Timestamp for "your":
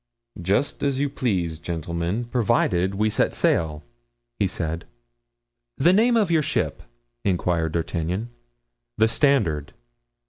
6.31-6.41